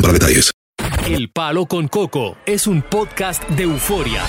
[0.00, 0.52] para detalles.
[1.06, 4.22] El Palo con Coco es un podcast de euforia.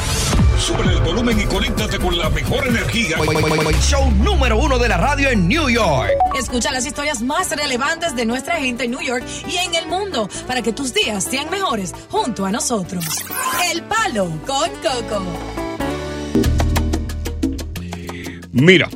[0.58, 3.18] Sube el volumen y conéctate con la mejor energía.
[3.80, 6.10] Show número uno de la radio en New York.
[6.38, 10.28] Escucha las historias más relevantes de nuestra gente en New York y en el mundo
[10.48, 13.06] para que tus días sean mejores junto a nosotros.
[13.72, 15.24] El Palo con Coco.
[18.52, 18.90] Mira,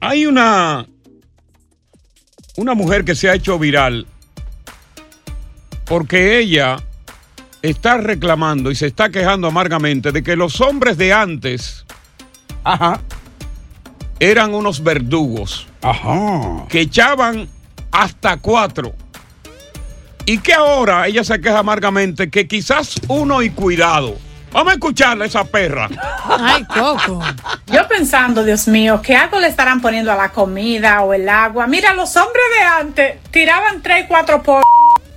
[0.00, 0.86] hay una
[2.56, 4.06] una mujer que se ha hecho viral
[5.88, 6.76] porque ella
[7.62, 11.84] está reclamando y se está quejando amargamente de que los hombres de antes
[14.20, 15.66] eran unos verdugos
[16.68, 17.48] que echaban
[17.90, 18.94] hasta cuatro
[20.26, 24.18] y que ahora ella se queja amargamente que quizás uno y cuidado.
[24.52, 25.88] Vamos a escucharle a esa perra.
[26.24, 27.22] Ay, Coco.
[27.66, 31.66] Yo pensando, Dios mío, ¿qué algo le estarán poniendo a la comida o el agua?
[31.66, 34.62] Mira, los hombres de antes tiraban tres, cuatro por...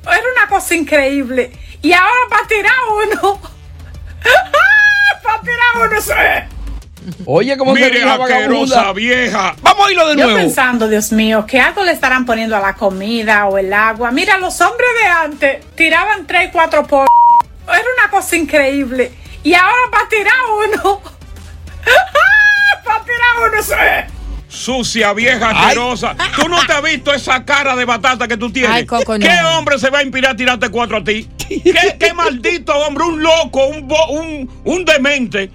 [0.03, 1.51] Era una cosa increíble.
[1.81, 2.73] Y ahora para tirar
[3.21, 3.39] uno...
[5.23, 6.61] para tirar uno se...
[7.25, 9.55] Oye, cómo se Mire, la asquerosa vieja.
[9.61, 10.39] Vamos a irlo de Yo nuevo.
[10.39, 14.11] pensando, Dios mío, ¿qué algo le estarán poniendo a la comida o el agua?
[14.11, 17.07] Mira, los hombres de antes tiraban tres, cuatro por...
[17.67, 19.11] Era una cosa increíble.
[19.43, 20.35] Y ahora para tirar
[20.67, 21.01] uno...
[22.83, 24.20] para tirar uno se...
[24.51, 26.15] Sucia, vieja, asquerosa.
[26.35, 28.71] Tú no te has visto esa cara de batata que tú tienes.
[28.71, 29.25] Ay, Coco, no.
[29.25, 31.27] ¿Qué hombre se va a inspirar a tirarte cuatro a ti?
[31.47, 35.49] ¿Qué, qué maldito hombre, un loco, un, bo- un, un demente.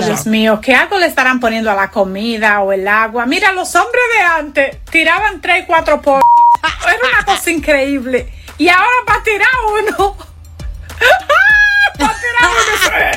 [0.00, 3.26] Dios mío, ¿qué algo le estarán poniendo a la comida o el agua?
[3.26, 6.20] Mira, los hombres de antes tiraban tres, cuatro por...
[6.62, 8.32] Era una cosa increíble.
[8.58, 10.16] Y ahora para tirar uno...
[11.98, 12.50] para tirar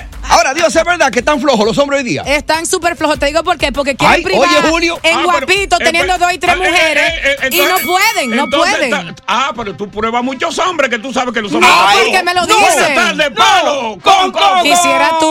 [0.03, 0.14] uno.
[0.29, 2.23] Ahora, Dios, es verdad que están flojos los hombres hoy día.
[2.25, 3.19] Están súper flojos.
[3.19, 3.71] Te digo por qué.
[3.71, 4.99] Porque quieren Ay, privar oye, Julio.
[5.03, 7.13] en Ah, guapito, eh, teniendo dos y tres eh, eh, mujeres.
[7.23, 8.83] eh, eh, y no pueden, no pueden.
[8.93, 11.71] está- ah, pero tú pruebas muchos hombres que tú sabes que los hombres.
[11.75, 12.87] Ay, ¿por qué me lo No, dices?
[12.89, 14.63] estás de palo con Coco.
[14.63, 15.25] Quisiera tú.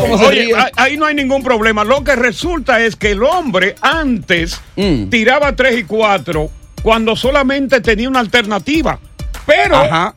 [0.00, 1.84] ¿Cómo se Oye, ahí no hay ningún problema.
[1.84, 5.08] Lo que resulta es que el hombre antes Mm.
[5.08, 6.50] tiraba tres y cuatro
[6.82, 8.98] cuando solamente tenía una alternativa.
[9.46, 10.14] Pero Ajá.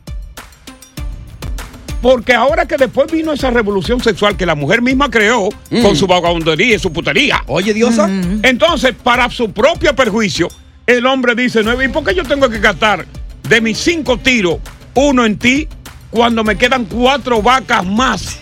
[2.01, 5.81] Porque ahora que después vino esa revolución sexual que la mujer misma creó Mm.
[5.81, 7.43] con su vagabundería y su putería.
[7.47, 8.09] Oye, Diosa.
[8.43, 10.47] Entonces, para su propio perjuicio,
[10.87, 13.05] el hombre dice, no, ¿y por qué yo tengo que gastar
[13.47, 14.57] de mis cinco tiros
[14.95, 15.67] uno en ti
[16.09, 18.37] cuando me quedan cuatro vacas más?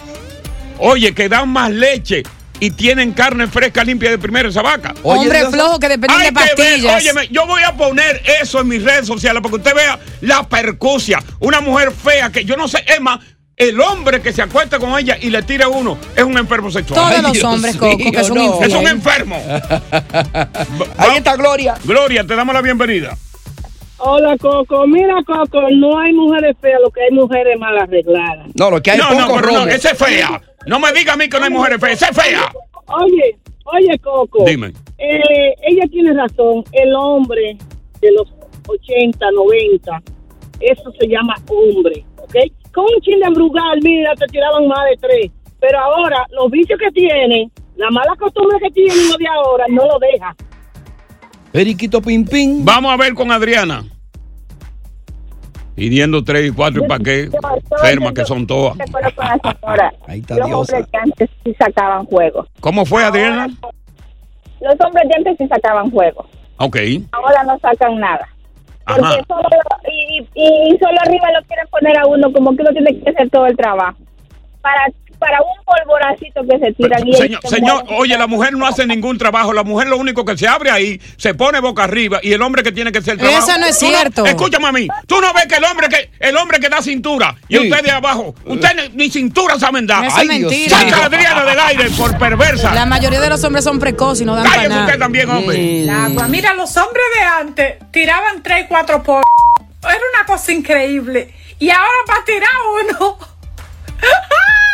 [0.79, 2.23] Oye, que dan más leche
[2.59, 4.93] y tienen carne fresca limpia de primero esa vaca.
[5.03, 5.51] Oye, Hombre Diosa.
[5.51, 6.95] flojo que dependen Hay de que ver, pastillas.
[7.01, 10.47] óyeme, yo voy a poner eso en mis redes sociales para que usted vea la
[10.47, 11.19] percusia.
[11.39, 13.19] Una mujer fea que yo no sé, Emma,
[13.57, 16.99] el hombre que se acuesta con ella y le tira uno es un enfermo sexual.
[16.99, 18.61] Todos Ay, los Dios hombres, Coco, que son no.
[18.63, 19.35] Es un enfermo.
[20.97, 21.73] Ahí está Gloria.
[21.83, 23.17] Gloria, te damos la bienvenida.
[23.97, 24.85] Hola, Coco.
[24.85, 28.47] Mira, Coco, no hay mujeres feas, lo que hay mujeres mal arregladas.
[28.53, 29.69] No, lo que hay No, poco pero no, robo.
[29.69, 30.39] esa es fea.
[30.67, 32.51] No me diga a mí que no hay mujeres feas, esa es fea.
[32.85, 34.43] Oye, oye, Coco.
[34.45, 34.67] Dime.
[34.99, 36.63] Eh, ella tiene razón.
[36.73, 37.57] El hombre
[38.01, 38.27] de los
[38.67, 40.01] 80, 90,
[40.59, 42.35] eso se llama hombre, ¿ok?
[42.77, 45.31] Con un chin de brugal, mira, te tiraban más de tres.
[45.59, 49.83] Pero ahora, los vicios que tienen, la mala costumbre que tienen los de ahora, no
[49.87, 50.35] lo deja.
[51.51, 52.63] Periquito Pim Pim.
[52.63, 53.83] Vamos a ver con Adriana.
[55.73, 57.31] Pidiendo tres y cuatro y para qué.
[57.71, 58.77] Enfermas que son todas.
[60.07, 60.77] Ahí está Los Diosa.
[60.77, 62.45] hombres de antes sí sacaban juego.
[62.59, 63.47] ¿Cómo fue Adriana?
[64.61, 66.27] Los hombres de antes sí sacaban juego.
[66.57, 66.77] Ok.
[67.11, 68.27] Ahora no sacan nada.
[68.87, 69.49] Porque solo,
[69.91, 73.29] y, y solo arriba lo quieren poner a uno como que uno tiene que hacer
[73.29, 73.97] todo el trabajo.
[74.61, 74.87] Para,
[75.19, 77.07] para un polvoracito que se tiran.
[77.07, 77.13] y
[77.47, 79.53] Señor, oye, la mujer no hace ningún trabajo.
[79.53, 82.63] La mujer lo único que se abre ahí, se pone boca arriba y el hombre
[82.63, 83.47] que tiene que hacer el trabajo.
[83.49, 84.25] Eso no es cierto.
[84.25, 84.87] escúchame a mí.
[85.07, 87.69] Tú no ves que el hombre que el hombre que da cintura y Sí.
[87.69, 90.05] usted de abajo, usted ni, ni cintura saben dar.
[90.05, 90.77] Eso Ay, es Dios mentira.
[90.79, 90.89] mío.
[90.89, 92.73] Saca Adriana del aire por perversa.
[92.73, 94.99] La mayoría de los hombres son precoces y no dan para Cállese usted nada.
[94.99, 95.57] también, hombre.
[96.29, 99.23] Mira, los hombres de antes tiraban 3, 4 por.
[99.83, 101.33] Era una cosa increíble.
[101.59, 102.49] Y ahora para tirar
[102.99, 103.17] uno.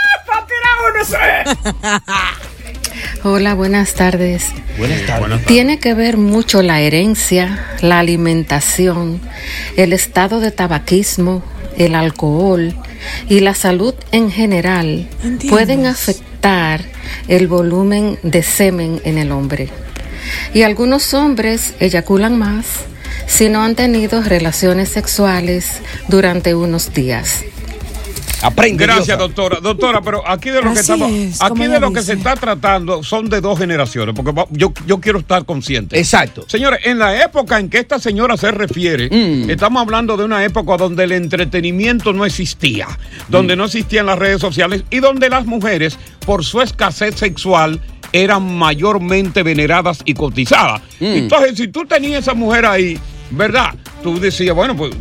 [3.23, 4.47] Hola, buenas tardes.
[4.77, 5.45] Buenas tardes.
[5.45, 9.21] Tiene que ver mucho la herencia, la alimentación,
[9.77, 11.43] el estado de tabaquismo,
[11.77, 12.75] el alcohol
[13.29, 15.07] y la salud en general
[15.49, 16.81] pueden afectar
[17.27, 19.69] el volumen de semen en el hombre.
[20.53, 22.65] Y algunos hombres eyaculan más
[23.27, 27.43] si no han tenido relaciones sexuales durante unos días.
[28.43, 28.83] Aprende.
[28.85, 29.17] Gracias, Diosa.
[29.17, 29.59] doctora.
[29.59, 33.01] Doctora, pero aquí de lo que estamos, es, aquí de lo que se está tratando
[33.03, 35.97] son de dos generaciones, porque yo, yo quiero estar consciente.
[35.97, 36.45] Exacto.
[36.47, 39.49] Señores, en la época en que esta señora se refiere, Mm.
[39.49, 42.87] estamos hablando de una época donde el entretenimiento no existía,
[43.29, 47.79] donde no existían las redes sociales y donde las mujeres, por su escasez sexual,
[48.11, 50.81] eran mayormente veneradas y cotizadas.
[50.99, 51.05] Mm.
[51.05, 52.99] Entonces, si tú tenías esa mujer ahí,
[53.31, 53.73] ¿verdad?
[54.03, 54.91] Tú decías, bueno, pues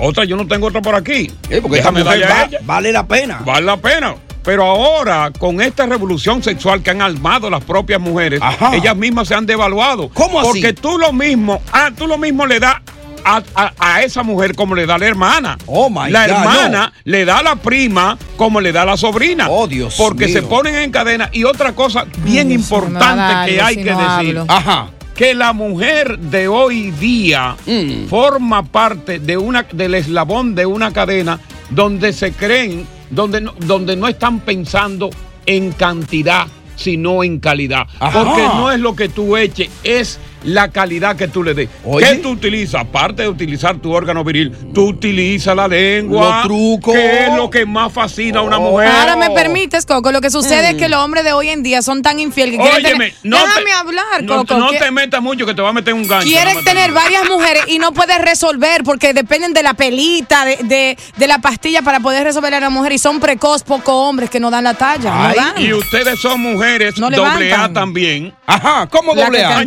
[0.00, 1.30] otra, yo no tengo otra por aquí.
[1.48, 2.48] Eh, porque Déjame a ella.
[2.62, 3.40] vale la pena.
[3.44, 4.14] Vale la pena.
[4.42, 8.74] Pero ahora, con esta revolución sexual que han armado las propias mujeres, Ajá.
[8.74, 10.08] ellas mismas se han devaluado.
[10.14, 10.48] ¿Cómo así?
[10.48, 12.76] Porque tú lo mismo, ah, tú lo mismo le das
[13.22, 15.58] a, a- a esa mujer como le da la hermana.
[15.66, 18.96] Oh, my la God, hermana le da a la prima como le da a la
[18.96, 19.48] sobrina.
[19.50, 20.34] Oh, Dios Porque mío.
[20.36, 21.28] se ponen en cadena.
[21.32, 24.38] Y otra cosa bien Dios importante que hay si que no decir.
[24.38, 24.46] hablo.
[24.48, 24.86] Ajá.
[25.20, 28.06] Que la mujer de hoy día Mm.
[28.08, 33.96] forma parte de una, del eslabón de una cadena donde se creen, donde no, donde
[33.96, 35.10] no están pensando
[35.44, 37.86] en cantidad, sino en calidad.
[37.98, 38.24] Ajá.
[38.24, 41.68] Porque no es lo que tú eches, es la calidad que tú le des.
[41.84, 42.06] Oye.
[42.06, 42.80] ¿Qué tú utilizas?
[42.82, 46.36] Aparte de utilizar tu órgano viril, tú utilizas la lengua.
[46.36, 46.94] Los trucos.
[46.94, 48.70] Que es lo que más fascina a una Oh.
[48.72, 48.88] mujer.
[48.88, 50.12] Ahora me permites, Coco.
[50.12, 50.78] Lo que sucede es Mm.
[50.78, 53.14] que los hombres de hoy en día son tan infieles que quieren Óyeme, tener.
[53.22, 54.58] no Déjame te- hablar, no, Coco.
[54.58, 56.26] no que- te metas mucho que te va a meter un gancho.
[56.26, 60.56] Quieres no tener varias mujeres y no puedes resolver porque dependen de la pelita, de,
[60.64, 64.30] de, de la pastilla para poder resolver a la mujer y son precoz, pocos hombres
[64.30, 65.28] que no dan la talla.
[65.28, 65.62] Ay, no dan.
[65.62, 68.32] Y ustedes son mujeres No doble A también.
[68.46, 68.86] Ajá.
[68.90, 69.62] ¿Cómo doble A?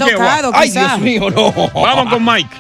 [0.64, 0.88] Ay, quizá.
[0.96, 1.52] Dios mío, no.
[1.74, 2.56] Vamos con Mike.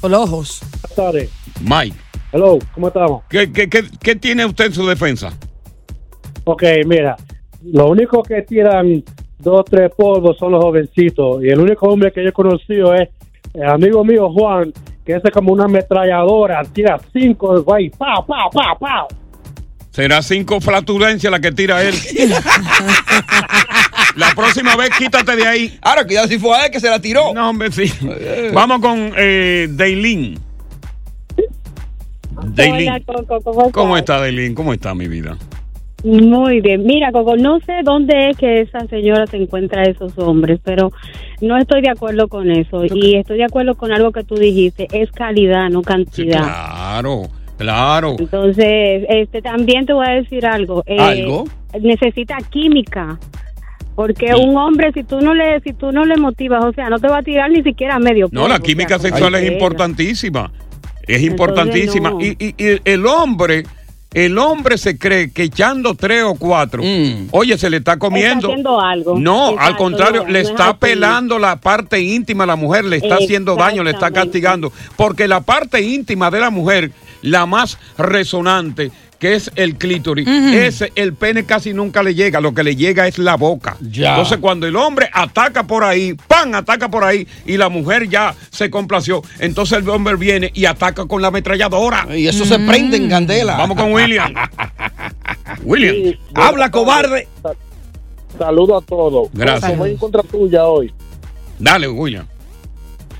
[0.00, 0.60] Con los ojos.
[0.72, 1.30] Buenas tardes.
[1.60, 1.96] Mike,
[2.32, 3.22] Hello, ¿cómo estamos?
[3.28, 5.32] ¿qué, qué, qué, qué tiene usted en su defensa?
[6.44, 7.16] Ok, mira,
[7.64, 9.02] lo único que tiran
[9.38, 11.42] dos, tres polvos son los jovencitos.
[11.42, 13.08] Y el único hombre que yo he conocido es
[13.54, 14.72] el amigo mío Juan,
[15.04, 19.06] que es como una ametralladora, tira cinco, güey, pa, pa, pa, pa.
[19.90, 21.94] Será cinco flatulencias la que tira él.
[24.16, 25.78] la próxima vez quítate de ahí.
[25.82, 27.32] Ahora, cuidado si fue a él que se la tiró.
[27.34, 27.92] No, hombre, sí.
[28.52, 30.38] Vamos con eh, Daylin.
[32.54, 32.88] Daylin.
[32.88, 34.54] Hola, Coco, ¿cómo, está, Daylin?
[34.54, 35.36] ¿Cómo está mi vida?
[36.04, 36.84] Muy bien.
[36.84, 40.92] Mira, Coco, no sé dónde es que esa señora se encuentra a esos hombres, pero
[41.40, 42.84] no estoy de acuerdo con eso.
[42.84, 46.42] Y estoy de acuerdo con algo que tú dijiste, es calidad, no cantidad.
[46.44, 47.22] Claro,
[47.56, 48.16] claro.
[48.18, 50.84] Entonces, este, también te voy a decir algo.
[50.86, 51.44] eh, ¿Algo?
[51.80, 53.18] Necesita química.
[53.98, 57.00] Porque un hombre, si tú no le, si tú no le motivas, o sea, no
[57.00, 58.28] te va a tirar ni siquiera a medio.
[58.30, 60.52] No, la o química sea, sexual es importantísima.
[61.04, 62.10] Es importantísima.
[62.10, 62.20] no.
[62.20, 63.64] Y, y- y el hombre,
[64.14, 66.80] el hombre se cree que echando tres o cuatro,
[67.32, 68.46] oye, se le está comiendo.
[68.46, 69.18] Está haciendo algo.
[69.18, 72.84] No, Exacto, al contrario, no, le no está pelando la parte íntima a la mujer,
[72.84, 74.70] le está haciendo daño, le está castigando.
[74.94, 80.92] Porque la parte íntima de la mujer, la más resonante, que es el clítoris, ese,
[80.94, 83.76] el pene casi nunca le llega, lo que le llega es la boca.
[83.80, 84.10] Ya.
[84.10, 86.54] Entonces, cuando el hombre ataca por ahí, ¡pam!
[86.54, 91.06] ataca por ahí, y la mujer ya se complació, entonces el hombre viene y ataca
[91.06, 92.06] con la ametralladora.
[92.16, 93.56] Y eso se prende en candela.
[93.56, 94.32] Vamos con William.
[95.64, 96.16] William.
[96.34, 97.26] Habla, cobarde.
[98.38, 99.28] Saludo a todos.
[99.32, 99.76] Gracias.
[99.76, 100.92] Voy en contra tuya hoy.
[101.58, 102.26] Dale, William.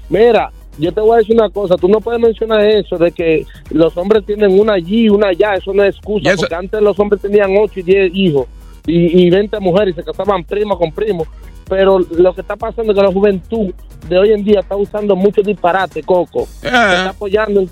[0.08, 1.76] Mira, yo te voy a decir una cosa.
[1.76, 5.54] Tú no puedes mencionar eso de que los hombres tienen una allí, una allá.
[5.54, 6.34] Eso no es excusa.
[6.36, 8.46] Porque antes los hombres tenían 8 y 10 hijos
[8.86, 11.26] y, y 20 mujeres y se casaban primo con primo.
[11.68, 13.72] Pero lo que está pasando es que la juventud
[14.08, 16.46] de hoy en día está usando mucho disparate, Coco.
[16.60, 17.68] Se está apoyando en,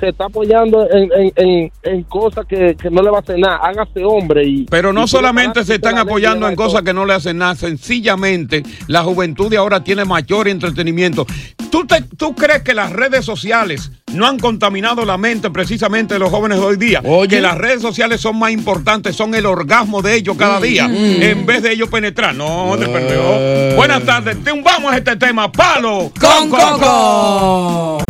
[0.00, 3.38] se está apoyando en, en, en, en cosas que, que no le va a hacer
[3.38, 3.56] nada.
[3.62, 4.64] Hágase hombre y...
[4.64, 8.62] Pero no y solamente se están apoyando en cosas que no le hacen nada, sencillamente
[8.88, 11.26] la juventud de ahora tiene mayor entretenimiento.
[11.70, 16.20] ¿Tú, te- ¿Tú crees que las redes sociales no han contaminado la mente precisamente de
[16.20, 17.02] los jóvenes de hoy día?
[17.28, 21.46] Que las redes sociales son más importantes, son el orgasmo de ellos cada día, en
[21.46, 22.34] vez de ellos penetrar.
[22.34, 23.76] No, de perdió.
[23.76, 28.09] Buenas tardes, vamos a este tema, palo con coco.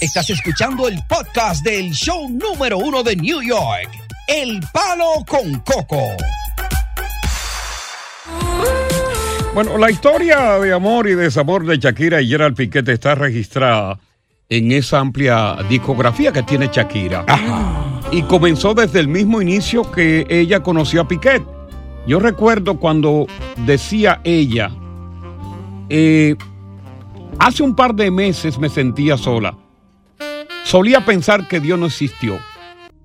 [0.00, 3.90] Estás escuchando el podcast del show número uno de New York,
[4.28, 6.12] El Palo con Coco.
[9.54, 13.98] Bueno, la historia de amor y desamor de Shakira y Gerald Piquet está registrada
[14.48, 17.26] en esa amplia discografía que tiene Shakira.
[18.12, 21.42] Y comenzó desde el mismo inicio que ella conoció a Piquet.
[22.06, 23.26] Yo recuerdo cuando
[23.66, 24.70] decía ella,
[25.88, 26.36] eh,
[27.40, 29.56] hace un par de meses me sentía sola.
[30.68, 32.38] Solía pensar que Dios no existió.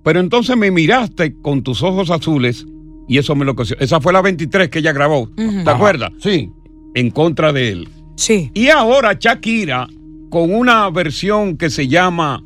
[0.04, 2.66] Pero entonces me miraste con tus ojos azules
[3.08, 3.78] y eso me lo enloqueció.
[3.80, 5.30] Esa fue la 23 que ella grabó.
[5.30, 6.12] ¿Te Ajá, acuerdas?
[6.20, 6.50] Sí.
[6.94, 7.90] En contra de él.
[8.18, 8.52] Sí.
[8.54, 9.88] Y ahora Shakira
[10.30, 12.44] con una versión que se llama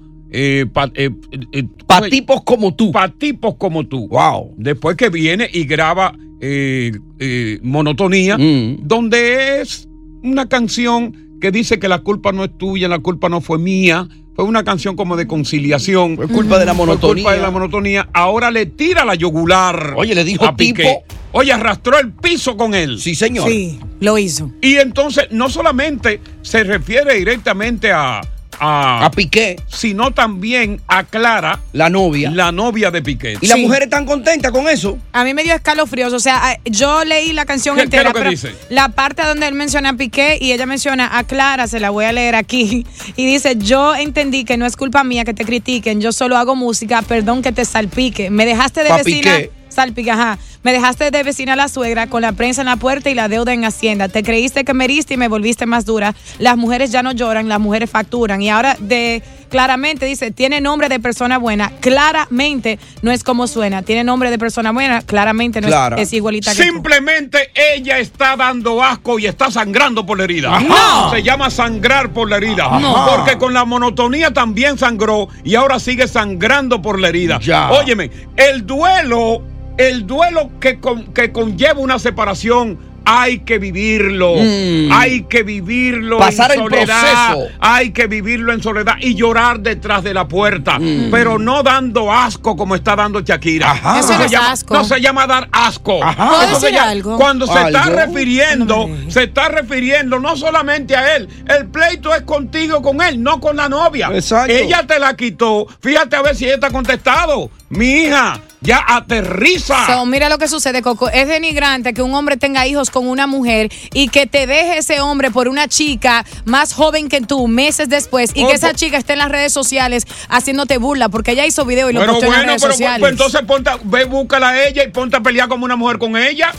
[0.67, 2.91] para tipos como tú.
[2.91, 4.07] Para tipos como tú.
[4.09, 4.53] Wow.
[4.55, 9.89] Después que viene y graba eh, eh, Monotonía, donde es
[10.21, 14.07] una canción que dice que la culpa no es tuya, la culpa no fue mía.
[14.37, 16.15] Fue una canción como de conciliación.
[16.15, 17.23] Fue culpa de la monotonía.
[17.23, 18.07] culpa de la monotonía.
[18.13, 19.95] Ahora le tira la yugular.
[19.97, 20.83] Oye, le dijo a Piqué.
[20.83, 21.03] tipo.
[21.31, 22.99] Oye, arrastró el piso con él.
[22.99, 23.49] Sí, señor.
[23.49, 24.51] Sí, lo hizo.
[24.61, 28.21] Y entonces no solamente se refiere directamente a,
[28.59, 29.55] a, A Piqué.
[29.67, 32.31] sino también a Clara, La novia.
[32.31, 33.37] la novia de Piqué.
[33.41, 34.97] ¿Y las mujeres están contentas con eso?
[35.13, 36.13] A mí me dio escalofríos.
[36.13, 38.01] O sea, yo leí la canción ¿Qué- qué entera.
[38.03, 38.55] es lo que pero dice?
[38.69, 42.05] La parte donde él menciona a Piqué y ella menciona a Clara, se la voy
[42.05, 42.85] a leer aquí.
[43.15, 46.01] Y dice: Yo entendí que no es culpa mía que te critiquen.
[46.01, 47.01] Yo solo hago música.
[47.01, 48.29] Perdón que te salpique.
[48.29, 49.35] Me dejaste de Pa' vecina.
[49.35, 49.51] Piqué.
[49.77, 50.39] Salpique, ajá.
[50.63, 53.27] Me dejaste de vecina a la suegra con la prensa en la puerta y la
[53.27, 54.09] deuda en Hacienda.
[54.09, 56.15] Te creíste que me heriste y me volviste más dura.
[56.39, 58.41] Las mujeres ya no lloran, las mujeres facturan.
[58.41, 61.71] Y ahora de claramente dice, tiene nombre de persona buena.
[61.79, 63.83] Claramente no es como suena.
[63.83, 65.95] Tiene nombre de persona buena, claramente no es- Clara.
[66.01, 66.63] es, igualita que tú.
[66.63, 70.55] Simplemente ella está dando asco y está sangrando por la herida.
[70.57, 70.65] Ajá.
[70.67, 71.11] No.
[71.11, 72.79] Se llama sangrar por la herida.
[72.79, 73.05] No.
[73.15, 77.39] Porque con la monotonía también sangró y ahora sigue sangrando por la herida.
[77.39, 77.69] Ya.
[77.71, 79.43] Óyeme, el duelo,
[79.77, 82.95] el duelo que, con- que conlleva una separación.
[83.09, 84.91] Hay que vivirlo, Mm.
[84.91, 87.55] hay que vivirlo Pasar en el soledad, proceso.
[87.61, 91.09] hay que vivirlo en soledad y llorar detrás de la puerta, Mm.
[91.09, 93.71] pero no dando asco como está dando Shakira.
[93.71, 93.99] Ajá.
[93.99, 94.73] Eso se no es llama, asco.
[94.73, 95.99] No se llama dar asco.
[96.01, 97.17] ¿Puedo Eso se decir llama- algo?
[97.17, 102.81] Cuando se está refiriendo, se está refiriendo no solamente a él, el pleito es contigo
[102.81, 104.09] con él, no con la novia.
[104.13, 104.51] Exacto.
[104.51, 105.65] Ella te la quitó.
[105.79, 107.49] Fíjate a ver si ella está contestado.
[107.69, 109.85] Mi hija, ya aterriza.
[109.87, 111.09] So, mira lo que sucede, Coco.
[111.09, 114.99] Es denigrante que un hombre tenga hijos con una mujer y que te deje ese
[114.99, 118.79] hombre por una chica más joven que tú meses después y Oh, que esa pues-
[118.81, 122.11] chica esté en las redes sociales haciéndote burla porque ella hizo video y lo pero
[122.13, 122.99] posteó en bueno, las redes pero sociales.
[122.99, 126.17] pues, entonces ponte, ve, búscala a ella y ponte a pelear como una mujer con
[126.17, 126.51] ella.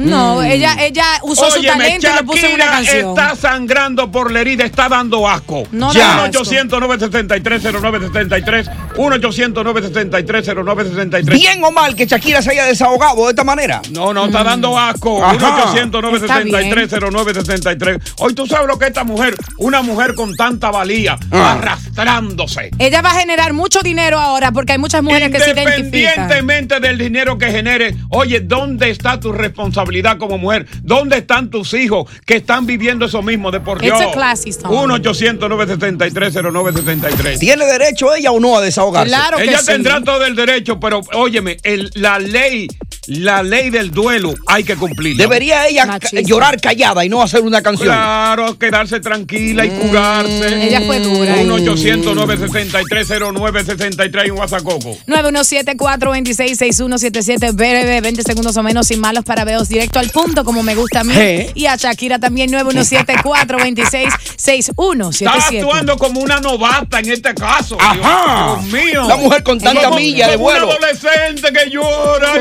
[0.00, 3.10] No, ella, ella usó su talento y lo puso en una Shakira canción.
[3.10, 5.64] está sangrando por la herida, está dando asco.
[5.72, 6.06] No Ya.
[6.16, 6.42] da asco.
[6.44, 8.70] 1-800-973-0973.
[8.96, 11.24] 1-800-973-0973.
[11.32, 13.80] ¿Bien o mal que Shakira se haya desahogado de esta manera?
[13.92, 15.22] No, no, está dando asco.
[15.24, 15.72] Ajá.
[15.74, 18.14] 1-800-973-0973.
[18.18, 19.34] Hoy tú sabes lo que es esta mujer.
[19.58, 21.52] Una mujer con tanta valía, Ah.
[21.52, 22.70] arrastrándose.
[22.78, 26.24] Ella va a generar mucho dinero ahora porque hay muchas mujeres que se identifican.
[26.24, 30.66] Independientemente del dinero que genere, oye, ¿dónde está tu responsabilidad como mujer?
[30.82, 34.00] ¿Dónde están tus hijos que están viviendo eso mismo de por Dios?
[34.00, 34.70] a classy song.
[34.72, 37.38] 1-800-973-0973.
[37.38, 39.08] ¿Tiene derecho ella o no a desahogarse?
[39.08, 39.66] Claro que Ella sí.
[39.66, 42.68] tendrá todo el derecho, pero óyeme, el- la ley,
[43.06, 45.22] la ley del duelo hay que cumplirla.
[45.24, 47.88] Debería ella llorar callada y no hacer una canción.
[47.88, 50.66] Claro, quedarse tranquila y curarse.
[50.66, 51.36] Ella fue dura.
[51.42, 54.96] 1-800-963-0963 y un WhatsApp-coco.
[55.06, 61.00] 917-426-6177, breve, 20 segundos o menos, sin malos parabeos, directo al punto, como me gusta
[61.00, 61.14] a mí.
[61.16, 61.50] ¿Eh?
[61.54, 65.60] Y a Shakira también, Está 917-426-6177.
[65.62, 67.76] actuando como una novata en este caso.
[67.80, 68.56] Ajá.
[68.60, 69.04] Dios, Dios mío.
[69.08, 70.66] La mujer con tanta Como- milla de vuelo.
[70.68, 72.32] Un adolescente que llora.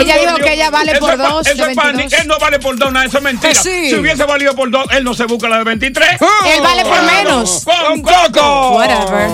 [0.00, 2.20] Ella dijo que ella vale por dos, Eso es pa- 22.
[2.20, 3.54] Él no vale por dos, nada, eso es mentira.
[3.54, 3.88] Sí.
[3.90, 6.20] Si hubiese valido por dos, él no se busca la de 23.
[6.20, 7.24] Él vale por Claro.
[7.24, 7.64] menos.
[7.64, 8.70] Con Coco.
[8.76, 9.30] Whatever.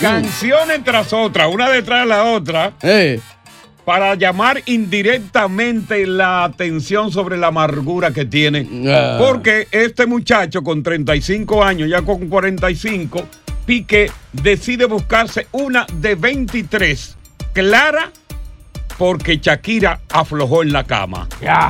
[0.00, 2.72] Canciones tras otra, una detrás de la otra.
[2.82, 3.20] Eh.
[3.88, 8.68] Para llamar indirectamente la atención sobre la amargura que tiene.
[8.86, 9.16] Ah.
[9.18, 13.26] Porque este muchacho con 35 años, ya con 45,
[13.64, 17.16] Pique decide buscarse una de 23.
[17.54, 18.12] Clara,
[18.98, 21.26] porque Shakira aflojó en la cama.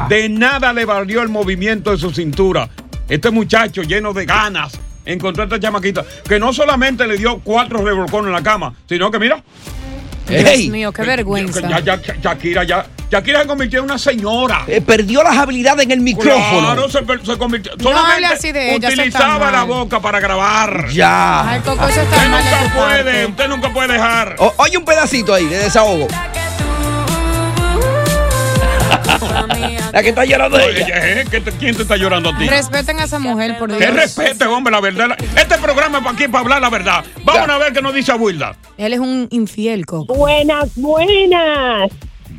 [0.09, 2.69] De nada le valió el movimiento de su cintura.
[3.09, 7.85] Este muchacho lleno de ganas encontró a esta chamaquita que no solamente le dio cuatro
[7.85, 9.41] revolcones en la cama, sino que mira,
[10.29, 11.61] Dios Ey, mío, qué vergüenza.
[11.69, 14.65] ya, ya, Shakira ya, Shakira se convirtió en una señora.
[14.67, 16.61] eh, perdió las habilidades en el micrófono.
[16.75, 17.73] Claro, se, se convirtió.
[17.79, 20.89] No solamente hable así de ella, utilizaba la boca para grabar.
[20.91, 21.49] Ya.
[21.51, 23.27] Ay, Coco, eso está Usted mal nunca puede, parte.
[23.27, 24.37] usted nunca puede dejar.
[24.39, 26.07] O- oye un pedacito ahí de desahogo.
[29.93, 31.21] La que está llorando Oye, ella.
[31.21, 32.47] eh, ¿qué te- ¿Quién te está llorando a ti?
[32.49, 33.81] Respeten a esa mujer, por Dios.
[33.81, 35.09] Que respete, hombre, la verdad.
[35.37, 37.05] Este programa es para aquí, para hablar la verdad.
[37.25, 38.57] Vamos a ver qué nos dice Abuelda.
[38.77, 40.15] Él es un infiel, Coco.
[40.15, 41.91] Buenas, buenas.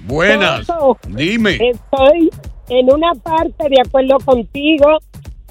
[0.06, 0.66] Buenas.
[0.68, 1.54] Coco, Dime.
[1.54, 2.30] Estoy
[2.70, 5.00] en una parte de acuerdo contigo,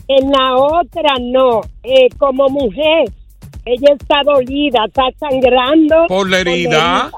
[0.08, 1.60] en la otra no.
[1.82, 3.04] Eh, como mujer,
[3.64, 6.06] ella está dolida, está sangrando.
[6.08, 7.10] Por la herida.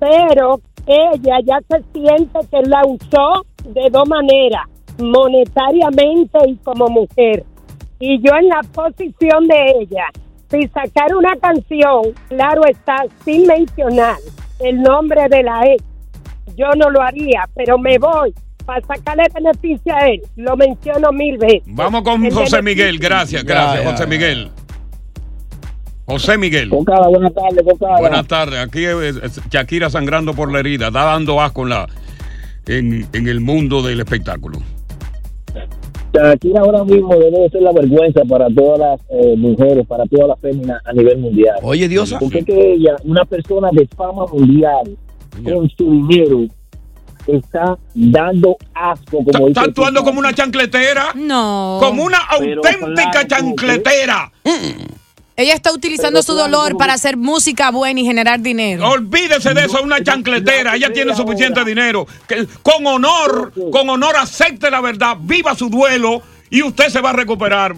[0.00, 4.62] Pero ella ya se siente que la usó de dos maneras,
[4.98, 7.44] monetariamente y como mujer.
[7.98, 10.06] Y yo en la posición de ella,
[10.50, 14.16] si sacar una canción, claro está, sin mencionar
[14.60, 15.84] el nombre de la ex,
[16.56, 18.34] yo no lo haría, pero me voy
[18.66, 20.20] para sacarle beneficio a él.
[20.36, 21.62] Lo menciono mil veces.
[21.66, 22.98] Vamos con El José beneficio- Miguel.
[22.98, 24.08] Gracias, gracias, ya, José ya.
[24.08, 24.50] Miguel.
[26.06, 26.68] José Miguel.
[26.68, 27.64] Bocada, buenas tardes.
[28.00, 28.58] Buenas tardes.
[28.60, 31.88] Aquí es Shakira sangrando por la herida, está dando asco en, la,
[32.66, 34.58] en, en el mundo del espectáculo.
[36.12, 40.40] Shakira ahora mismo debe ser la vergüenza para todas las eh, mujeres, para todas las
[40.40, 41.56] féminas a nivel mundial.
[41.62, 42.18] Oye, Diosa.
[42.18, 44.96] Porque es que ella, una persona de fama mundial,
[45.42, 46.46] con su dinero,
[47.26, 51.12] está dando asco, como Está actuando como una chancletera.
[51.14, 51.78] No.
[51.80, 54.32] Como una Pero auténtica claro, chancletera.
[55.36, 58.88] Ella está utilizando su dolor para hacer música buena y generar dinero.
[58.88, 60.76] Olvídese de eso, es una chancletera.
[60.76, 62.06] Ella tiene suficiente dinero.
[62.28, 67.10] Que, con honor, con honor acepte la verdad, viva su duelo y usted se va
[67.10, 67.74] a recuperar.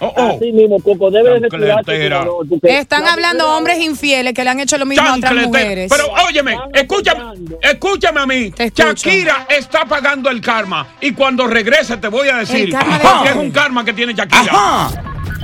[0.00, 0.36] Oh, oh.
[0.36, 4.78] Así mismo, Coco, debe de porque Están la hablando hombres infieles que le han hecho
[4.78, 5.64] lo mismo a otras Chancletera.
[5.64, 5.92] mujeres.
[5.92, 7.24] Pero óyeme, escúchame,
[7.60, 8.52] escúchame a mí.
[8.74, 12.78] Shakira está pagando el karma y cuando regrese te voy a decir que
[13.24, 13.28] qué?
[13.30, 14.52] es un karma que tiene Shakira.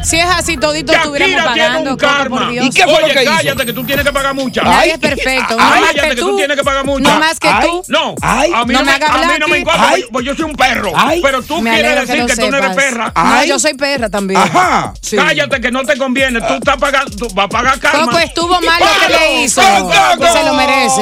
[0.04, 1.78] Si es así, todito estuviéramos pagando.
[1.92, 2.38] un Coco, karma.
[2.40, 2.66] por Dios.
[2.86, 4.62] Oye, cállate que tú tienes que pagar mucha.
[4.62, 5.56] Nadie es perfecto.
[5.56, 6.36] No más Cállate que que tú tú.
[6.36, 7.12] tienes que pagar mucha.
[7.12, 7.82] No más que tú.
[7.88, 8.52] No, Ay.
[8.54, 10.00] a mí No no, me me, haga a mí hablar no me importa, Ay.
[10.02, 10.92] pues- pues yo soy un perro.
[11.22, 13.12] Pero tú Me quieres decir lo que, tú no eres perra.
[13.16, 14.40] No, yo soy perra también.
[15.00, 15.16] Sí.
[15.16, 16.40] Cállate que no te conviene.
[16.40, 18.04] Tú estás pagando, tú vas a pagar karma.
[18.06, 19.62] Coco estuvo mal lo que le hizo.
[19.62, 20.26] Coco.
[20.32, 21.00] Se lo merece.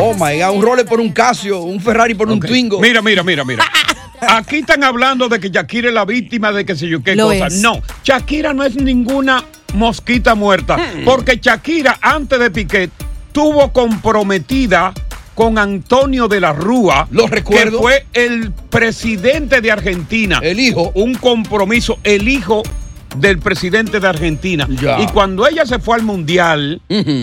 [0.00, 2.80] Oh my God, un Rolex por un Casio, un Ferrari por un Twingo.
[2.80, 3.64] Mira, mira, mira, mira.
[4.28, 7.28] Aquí están hablando de que Shakira es la víctima de que sé yo qué Lo
[7.28, 7.46] cosa.
[7.48, 7.60] es.
[7.60, 10.76] No, Shakira no es ninguna mosquita muerta.
[10.76, 11.04] Hmm.
[11.04, 12.90] Porque Shakira, antes de Piquet,
[13.32, 14.92] tuvo comprometida
[15.34, 17.08] con Antonio de la Rúa.
[17.10, 17.78] Lo recuerdo.
[17.78, 20.38] Que fue el presidente de Argentina.
[20.42, 20.92] El hijo.
[20.94, 22.62] Un compromiso, el hijo
[23.16, 24.66] del presidente de Argentina.
[24.80, 25.00] Ya.
[25.00, 26.80] Y cuando ella se fue al mundial,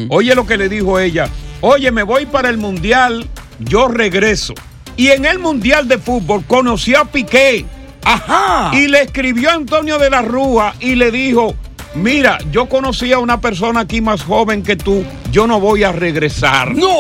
[0.10, 1.30] oye lo que le dijo ella.
[1.62, 3.28] Oye, me voy para el mundial,
[3.60, 4.54] yo regreso.
[5.02, 7.66] Y en el mundial de fútbol conoció a Piqué.
[8.04, 8.70] Ajá.
[8.72, 11.56] Y le escribió a Antonio de la Rúa y le dijo,
[11.96, 15.92] mira, yo conocí a una persona aquí más joven que tú, yo no voy a
[15.92, 16.76] regresar.
[16.76, 16.92] No.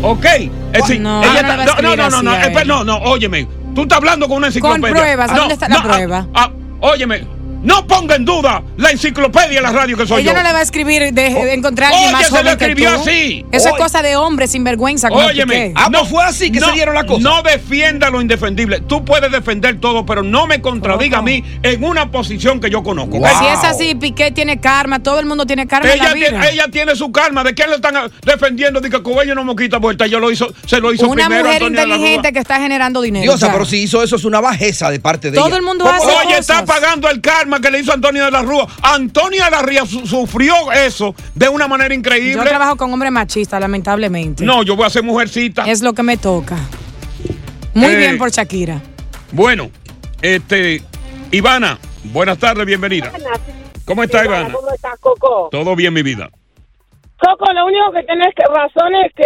[0.00, 0.24] Ok.
[0.24, 2.96] Es decir, No, ella no a está- no, no, no, no, no, a no, no,
[3.10, 3.46] óyeme.
[3.74, 4.94] Tú estás hablando con una enciclopedia.
[4.96, 6.26] pruebas, No, ¿dónde está la no, ah, prueba?
[6.32, 7.26] ah, óyeme,
[7.64, 10.38] no ponga en duda la enciclopedia de la radio que soy Ella yo.
[10.38, 12.58] no le va a escribir de, de encontrar a alguien Oye, más se lo joven
[12.58, 13.00] que escribió tú.
[13.00, 13.46] así.
[13.52, 15.08] Eso es cosa de hombre sin vergüenza.
[15.10, 15.90] Óyeme, Piqué.
[15.90, 17.22] no fue así que se dieron las cosas.
[17.22, 18.80] No defienda lo indefendible.
[18.80, 22.82] Tú puedes defender todo, pero no me contradiga a mí en una posición que yo
[22.82, 23.16] conozco.
[23.18, 23.26] ¿ok?
[23.38, 26.28] Si es así, Piqué tiene karma, todo el mundo tiene karma en Ella la vida.
[26.28, 27.42] tiene, ella tiene su karma.
[27.44, 28.80] ¿De quién le están ah, defendiendo?
[28.80, 30.06] De que Coelho no me quita vuelta.
[30.06, 31.94] Yo lo hizo, se lo hizo Una primero mujer Antonio la Rúa.
[31.96, 33.22] inteligente que está generando dinero.
[33.32, 35.56] Diosa, pero si hizo eso es una bajeza de parte de Todo ella.
[35.56, 36.40] el mundo hace Oye, cosas.
[36.40, 38.66] está pagando el karma que le hizo Antonio de la Rúa.
[38.82, 42.44] Antonio de la Rúa su- sufrió eso de una manera Yo increíble.
[42.44, 44.44] trabajo con hombres machistas, lamentablemente.
[44.44, 45.64] No, yo voy a ser mujercita.
[45.66, 46.56] Es lo que me toca.
[47.74, 48.80] Muy Eh, bien por Shakira.
[49.32, 49.70] Bueno,
[50.22, 50.80] este,
[51.32, 53.10] Ivana, buenas tardes, bienvenida.
[53.84, 54.52] ¿Cómo está Ivana?
[54.52, 55.48] ¿Cómo estás, Coco?
[55.50, 56.30] Todo bien, mi vida.
[57.18, 59.22] Coco, lo único que tienes que razón es que,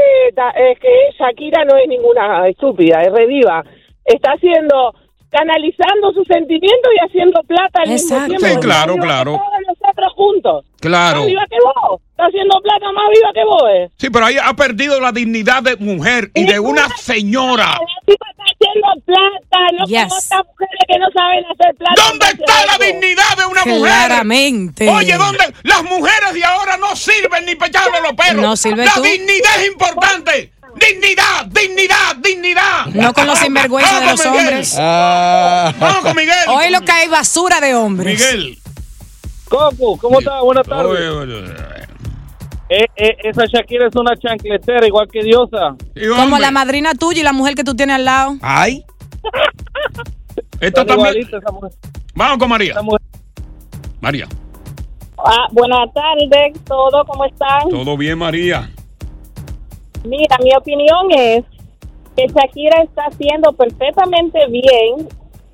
[0.72, 0.88] es que
[1.18, 3.64] Shakira no es ninguna estúpida, es reviva.
[4.04, 4.94] Está haciendo,
[5.30, 8.36] canalizando sus sentimientos y haciendo plata al mismo Exacto.
[8.38, 8.46] tiempo.
[8.60, 9.32] Sí, claro, claro.
[9.32, 10.64] Todos nosotros juntos.
[10.80, 11.18] Claro.
[11.18, 12.00] Más viva que vos.
[12.10, 13.62] Está haciendo plata más viva que vos.
[13.74, 13.90] eh.
[13.96, 17.78] Sí, pero ahí ha perdido la dignidad de mujer y de una señora.
[18.06, 22.02] Está haciendo plata, no como estas mujeres que no saben hacer plata.
[22.08, 23.82] ¿Dónde está la dignidad de una mujer?
[23.82, 24.88] Claramente.
[24.88, 25.44] Oye, ¿dónde?
[25.62, 28.42] Las mujeres de ahora no sirven ni para echarle los perros.
[28.42, 29.02] No sirve La tú.
[29.02, 30.52] dignidad es importante.
[30.78, 32.86] Dignidad, dignidad, dignidad.
[32.86, 34.38] No con los sinvergüenza de los Miguel.
[34.38, 34.76] hombres.
[34.76, 36.34] Vamos con Miguel.
[36.48, 38.18] Hoy lo que hay basura de hombres.
[38.20, 38.58] Miguel.
[39.48, 40.42] Coco, ¿cómo estás?
[40.42, 41.00] Buenas tardes.
[42.70, 45.74] Eh, eh, esa Shakira es una chancletera, igual que Diosa.
[46.16, 48.36] Como la madrina tuya y la mujer que tú tienes al lado.
[48.42, 48.84] Ay.
[50.60, 51.14] Esto también.
[52.14, 52.74] Vamos con María.
[54.00, 54.28] María.
[55.18, 57.68] Ah, buenas tardes, ¿todo cómo están?
[57.70, 58.70] Todo bien, María.
[60.04, 61.44] Mira, mi opinión es
[62.16, 65.08] que Shakira está haciendo perfectamente bien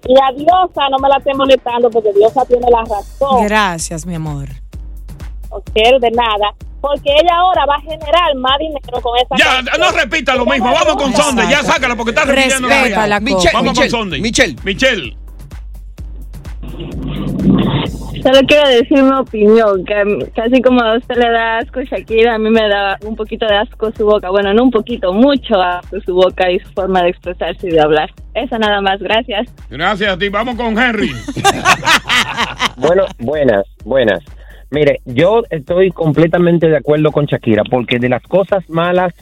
[0.07, 3.45] y a Diosa no me la esté molestando porque Diosa tiene la razón.
[3.47, 4.49] Gracias, mi amor.
[5.51, 6.55] Ok, de nada.
[6.81, 9.81] Porque ella ahora va a generar más dinero con esa Ya, canción.
[9.81, 10.67] no repita lo mismo.
[10.71, 11.45] Vamos con Sonde.
[11.49, 13.09] Ya sácala porque está repitiendo la.
[13.19, 14.19] Vamos Michelle, con Sonde.
[14.21, 14.57] Michelle.
[14.65, 15.17] Michelle.
[18.25, 22.39] Solo quiero decir mi opinión, que casi como a usted le da asco Shakira, a
[22.39, 24.31] mí me da un poquito de asco su boca.
[24.31, 27.81] Bueno, no un poquito, mucho asco su boca y su forma de expresarse y de
[27.83, 28.11] hablar.
[28.33, 29.47] Eso nada más, gracias.
[29.69, 30.31] Gracias a ti.
[30.31, 31.13] Vamos con Henry.
[32.77, 34.21] Bueno, buenas, buenas.
[34.71, 39.15] Mire, yo estoy completamente de acuerdo con Shakira, porque de las cosas malas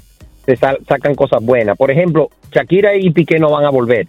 [0.47, 1.77] se sal- sacan cosas buenas.
[1.77, 4.07] Por ejemplo, Shakira y Piqué no van a volver.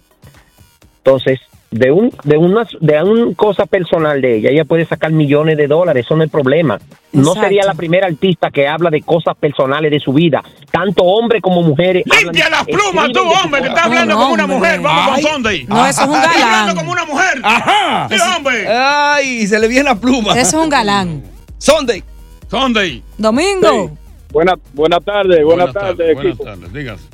[0.98, 1.40] Entonces,
[1.74, 5.66] de un de una de una cosa personal de ella, ella puede sacar millones de
[5.66, 6.78] dólares, eso no es problema.
[7.12, 7.40] No Exacto.
[7.42, 11.62] sería la primera artista que habla de cosas personales de su vida, tanto hombres como
[11.62, 12.04] mujeres.
[12.22, 14.80] Limpia las plumas, tú, hombre, que estás hablando como una mujer.
[14.80, 15.64] Vamos con Sunday.
[15.68, 16.52] No, eso es un Estás galán.
[16.60, 17.40] hablando como una mujer.
[17.42, 18.08] Ajá.
[18.08, 18.68] Sí, hombre.
[18.68, 20.32] Ay, se le viene la pluma.
[20.38, 21.24] Eso es un galán.
[21.58, 22.04] Sunday.
[22.48, 23.02] Sunday.
[23.18, 23.90] Domingo.
[24.30, 26.44] Buenas buenas tardes, buenas, tardes, Buenas equipo.
[26.44, 27.04] tardes, dígase.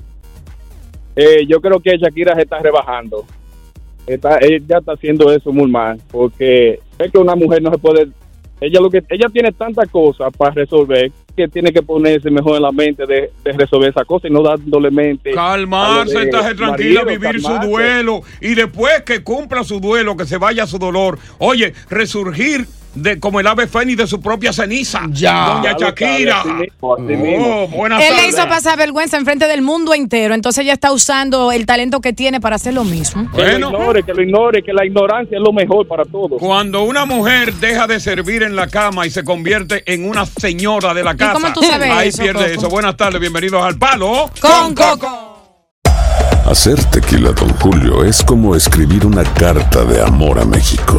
[1.16, 3.24] Eh, yo creo que Shakira se está rebajando.
[4.10, 8.08] Está, ella está haciendo eso muy mal, porque es que una mujer no se puede.
[8.60, 12.62] Ella lo que ella tiene tantas cosas para resolver que tiene que ponerse mejor en
[12.62, 15.30] la mente de, de resolver esa cosa y no dándole mente.
[15.30, 20.38] Calmarse, estarse tranquila, marido, vivir su duelo y después que cumpla su duelo, que se
[20.38, 21.16] vaya su dolor.
[21.38, 25.02] Oye, resurgir de como el ave fénix de su propia ceniza.
[25.10, 25.60] Ya.
[25.62, 26.44] Doña Shakira.
[26.80, 26.96] Oh,
[27.68, 31.52] buenas Él le hizo pasar vergüenza en frente del mundo entero, entonces ella está usando
[31.52, 33.30] el talento que tiene para hacer lo mismo.
[33.32, 36.38] Que lo ignore, que lo ignore, que la ignorancia es lo mejor para todos.
[36.38, 40.94] Cuando una mujer deja de servir en la cama y se convierte en una señora
[40.94, 42.60] de la casa, cómo tú sabes ahí eso, pierde Coco?
[42.60, 42.68] eso.
[42.68, 45.30] Buenas tardes, bienvenidos al Palo Con Coco.
[46.46, 50.98] Hacer tequila, Don Julio, es como escribir una carta de amor a México.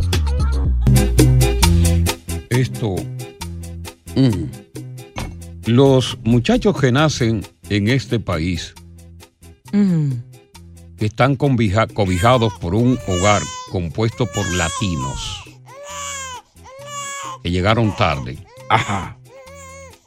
[2.51, 2.95] Esto.
[4.15, 4.45] mm,
[5.67, 8.73] Los muchachos que nacen en este país
[9.71, 15.43] que están convija- cobijados por un hogar compuesto por latinos
[17.41, 18.37] que llegaron tarde.
[18.69, 19.17] Ajá.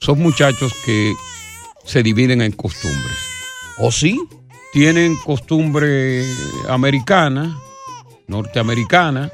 [0.00, 1.14] Son muchachos que
[1.86, 3.16] se dividen en costumbres.
[3.78, 4.20] ¿O sí?
[4.74, 6.24] Tienen costumbre
[6.68, 7.58] americana,
[8.28, 9.32] norteamericana,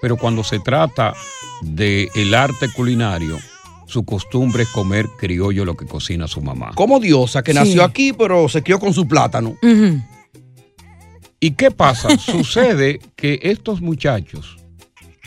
[0.00, 1.14] pero cuando se trata
[1.62, 3.38] de el arte culinario,
[3.86, 6.72] su costumbre es comer criollo lo que cocina su mamá.
[6.74, 7.58] Como diosa, que Sí.
[7.58, 9.56] nació aquí, pero se crió con su plátano.
[11.40, 12.08] ¿Y qué pasa?
[12.18, 14.56] Sucede que estos muchachos,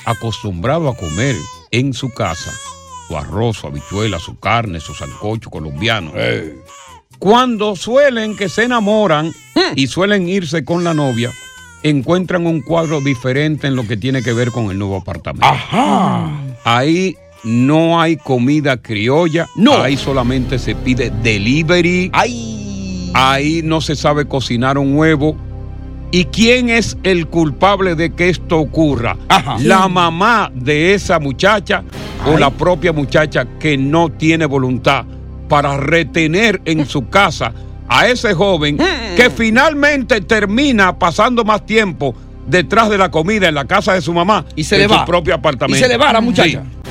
[0.06, 1.36] acostumbrados a comer
[1.72, 2.52] en su casa,
[3.08, 6.12] su arroz, su habichuela, su carne, su sancocho colombiano,
[7.20, 9.32] cuando suelen que se enamoran
[9.76, 11.32] y suelen irse con la novia,
[11.90, 15.48] encuentran un cuadro diferente en lo que tiene que ver con el nuevo apartamento.
[16.64, 19.84] Ahí no hay comida criolla, no.
[19.84, 22.10] ahí solamente se pide delivery.
[23.14, 25.38] Ahí no se sabe cocinar un huevo.
[26.12, 29.16] ¿Y quién es el culpable de que esto ocurra?
[29.60, 31.84] ¿La mamá de esa muchacha
[32.26, 35.06] o la propia muchacha que no tiene voluntad
[35.48, 37.54] para retener en su casa
[38.00, 38.78] a ese joven
[39.16, 42.16] que finalmente termina pasando más tiempo
[42.48, 44.92] detrás de la comida en la casa de su mamá Y se que le en
[44.92, 45.00] va.
[45.00, 45.78] su propio apartamento?
[45.78, 46.62] Y se le va a la muchacha.
[46.62, 46.90] Sí.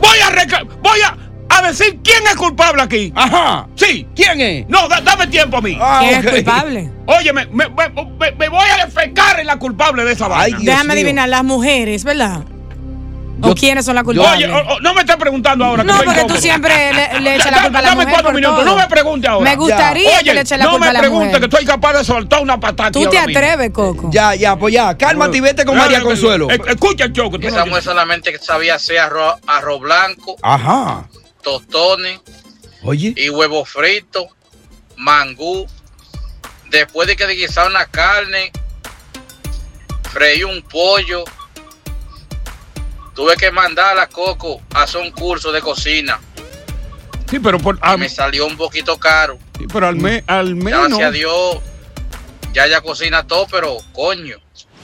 [0.00, 1.16] Voy a reca- voy a,
[1.56, 3.12] a decir quién es culpable aquí.
[3.14, 3.66] Ajá.
[3.74, 4.06] Sí.
[4.14, 4.68] ¿Quién es?
[4.68, 5.76] No, da- dame tiempo a mí.
[5.80, 6.90] Ah, ¿Quién es culpable?
[7.06, 10.58] Oye, me, me- me- me- me voy a defecar en la culpable de esa vaina.
[10.60, 12.42] Déjame adivinar, las mujeres, ¿verdad?
[13.40, 14.48] ¿O quiénes son las culpables?
[14.48, 15.84] Oye, o- o- no me estés preguntando ahora.
[15.84, 18.56] No, porque tú siempre le, le echas la culpa a la dame mujer cuatro minutos,
[18.56, 18.64] todo.
[18.64, 19.50] no me pregunte ahora.
[19.50, 21.40] Me gustaría que le eche la no culpa me a la pregunte mujer.
[21.40, 24.10] que estoy capaz de soltar una patada Tú te atreves, Coco.
[24.12, 24.96] Ya, ya, pues ya.
[24.98, 26.50] Cálmate y vete con María Consuelo.
[26.50, 27.36] Eh, Escucha el choco.
[27.40, 31.08] Esa mujer solamente sabía hacer arroz, arroz blanco, Ajá.
[31.42, 32.20] tostones
[32.82, 33.14] Oye.
[33.16, 34.26] y huevo frito,
[34.96, 35.66] mangú.
[36.70, 38.50] Después de que desguisaron la carne,
[40.10, 41.24] freí un pollo.
[43.18, 46.20] Tuve que mandar a la Coco a hacer un curso de cocina.
[47.28, 49.36] Sí, pero por, me salió un poquito caro.
[49.58, 50.86] Sí, pero al, me- al menos.
[50.90, 51.56] Gracias a Dios,
[52.54, 54.36] Ya ella cocina todo, pero coño.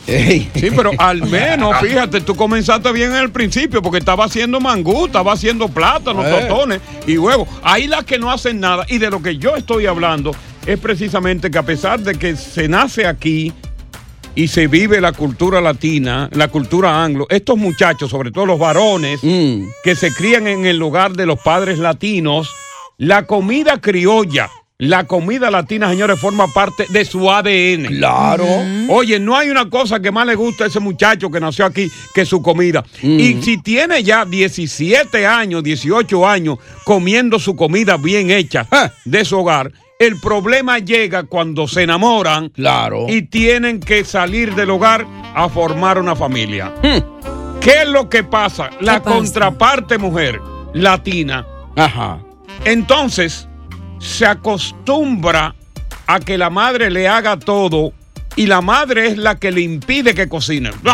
[0.05, 5.07] Sí, pero al menos, fíjate, tú comenzaste bien en el principio porque estaba haciendo mangú,
[5.07, 6.31] estaba haciendo plátanos, Eh.
[6.49, 7.49] tostones y huevos.
[7.62, 8.85] Ahí las que no hacen nada.
[8.88, 10.33] Y de lo que yo estoy hablando
[10.66, 13.53] es precisamente que a pesar de que se nace aquí
[14.37, 19.23] y se vive la cultura latina, la cultura anglo, estos muchachos, sobre todo los varones,
[19.23, 19.64] Mm.
[19.83, 22.51] que se crían en el lugar de los padres latinos,
[22.99, 24.51] la comida criolla.
[24.77, 27.87] La comida latina, señores, forma parte de su ADN.
[27.87, 28.44] Claro.
[28.88, 31.88] Oye, no hay una cosa que más le gusta a ese muchacho que nació aquí
[32.12, 32.85] que su comida.
[33.01, 38.66] Y si tiene ya 17 años, 18 años comiendo su comida bien hecha
[39.05, 39.70] de su hogar,
[40.07, 43.07] el problema llega cuando se enamoran Claro.
[43.09, 46.73] y tienen que salir del hogar a formar una familia.
[47.61, 48.71] ¿Qué es lo que pasa?
[48.81, 49.17] La pasa?
[49.17, 50.40] contraparte mujer
[50.75, 51.47] latina.
[51.77, 52.19] Ajá.
[52.64, 53.49] Entonces,
[53.99, 55.55] se acostumbra
[56.07, 57.93] a que la madre le haga todo
[58.37, 60.71] y la madre es la que le impide que cocine.
[60.83, 60.93] No,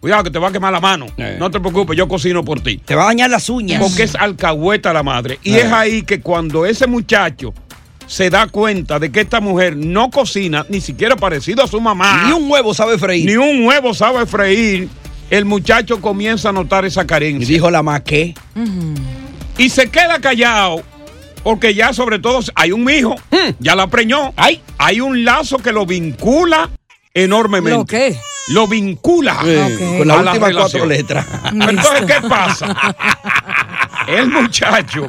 [0.00, 1.06] cuidado que te va a quemar la mano.
[1.38, 2.78] No te preocupes, yo cocino por ti.
[2.78, 3.80] Te va a dañar las uñas.
[3.82, 5.38] Porque es alcahueta la madre.
[5.42, 5.60] Y Eh.
[5.66, 7.52] es ahí que cuando ese muchacho
[8.08, 12.24] se da cuenta de que esta mujer no cocina, ni siquiera parecido a su mamá.
[12.26, 13.26] Ni un huevo sabe freír.
[13.26, 14.88] Ni un huevo sabe freír.
[15.30, 17.44] El muchacho comienza a notar esa carencia.
[17.44, 18.34] Y dijo la más que.
[19.58, 20.82] Y se queda callado.
[21.44, 23.14] Porque ya sobre todo hay un hijo,
[23.60, 24.32] ya la preñó.
[24.36, 26.70] Hay un lazo que lo vincula
[27.14, 27.78] enormemente.
[27.78, 28.18] ¿Lo qué?
[28.48, 29.38] Lo vincula.
[29.44, 31.26] Sí, a con las la últimas cuatro letras.
[31.52, 32.74] Entonces, ¿qué pasa?
[34.08, 35.08] El muchacho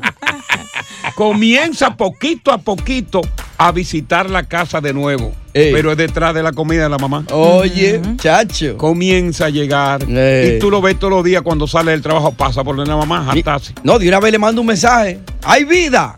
[1.19, 3.19] comienza poquito a poquito
[3.57, 5.33] a visitar la casa de nuevo.
[5.51, 7.25] Pero es detrás de la comida de la mamá.
[7.31, 8.77] Oye, chacho.
[8.77, 10.01] Comienza a llegar.
[10.09, 10.55] Ey.
[10.55, 12.95] Y tú lo ves todos los días cuando sale del trabajo, pasa por donde la
[12.95, 13.73] mamá, jartarse.
[13.83, 15.19] No, de una vez le mando un mensaje.
[15.43, 16.15] ¿Hay vida?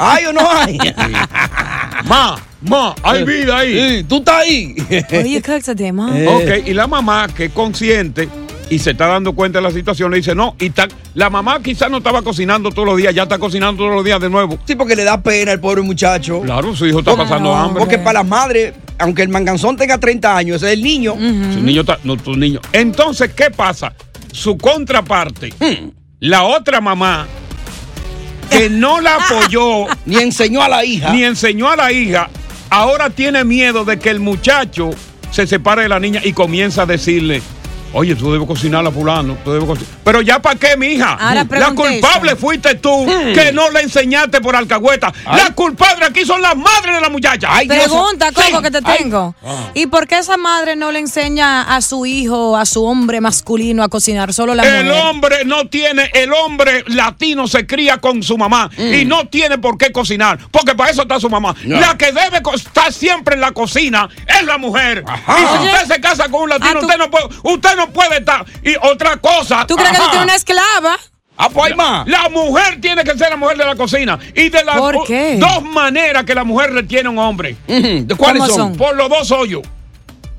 [0.00, 0.78] ¿Hay o no hay?
[2.06, 3.98] Ma, ma, hay vida ahí.
[3.98, 4.74] Sí, tú estás ahí.
[5.12, 6.08] Oye, cállate, ma.
[6.08, 8.28] Ok, y la mamá que es consciente
[8.70, 11.60] y se está dando cuenta de la situación, le dice, no, y ta- la mamá
[11.60, 14.58] quizás no estaba cocinando todos los días, ya está cocinando todos los días de nuevo.
[14.64, 16.40] Sí, porque le da pena al pobre muchacho.
[16.42, 17.80] Claro, su hijo está pasando hambre.
[17.80, 21.14] Porque para las madres, aunque el manganzón tenga 30 años, ese es el niño.
[21.14, 22.60] Su niño está, no, tu niño.
[22.72, 23.92] Entonces, ¿qué pasa?
[24.32, 25.90] Su contraparte, Hmm.
[26.20, 27.26] la otra mamá,
[28.50, 29.86] que no la apoyó.
[30.06, 31.12] ni enseñó a la hija.
[31.12, 32.30] Ni enseñó a la hija,
[32.70, 34.90] ahora tiene miedo de que el muchacho
[35.32, 37.42] se separe de la niña y comienza a decirle.
[37.92, 39.90] Oye, tú debes cocinar a fulano, tú debes cocinar.
[40.04, 41.14] Pero ya para qué, mija.
[41.14, 45.12] Ahora la culpable fuiste tú, que no le enseñaste por alcahueta.
[45.26, 47.48] La culpable aquí son las madres de la muchacha.
[47.66, 48.98] Pregunta, Coco, que te Ay.
[48.98, 49.34] tengo.
[49.44, 49.70] Ah.
[49.74, 53.82] ¿Y por qué esa madre no le enseña a su hijo, a su hombre masculino
[53.82, 54.32] a cocinar?
[54.32, 55.02] Solo la El mujer.
[55.04, 59.76] hombre no tiene, el hombre latino se cría con su mamá y no tiene por
[59.78, 61.54] qué cocinar, porque para eso está su mamá.
[61.64, 61.80] No.
[61.80, 65.04] La que debe estar siempre en la cocina es la mujer.
[65.06, 65.72] Y si Oye.
[65.72, 68.44] usted se casa con un latino, Ah, usted, no puede, usted no puede estar.
[68.62, 69.66] Y otra cosa.
[69.66, 70.98] ¿Tú crees que tú tienes una esclava?
[71.42, 72.06] Ah, pues hay más.
[72.06, 74.18] La mujer tiene que ser la mujer de la cocina.
[74.34, 75.36] Y de las ¿Por o- qué?
[75.38, 77.56] dos maneras que la mujer retiene a un hombre.
[77.66, 78.56] ¿De cuáles ¿Cómo son?
[78.56, 78.76] son?
[78.76, 79.62] Por los dos hoyos.